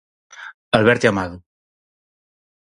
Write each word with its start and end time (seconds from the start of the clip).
Alberte 0.77 1.05
Amado. 1.07 1.35